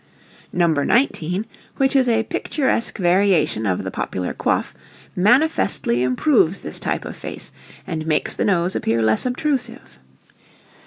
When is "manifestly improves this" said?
5.15-6.79